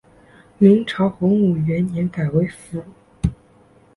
[0.57, 2.83] 明朝洪武元年改为府。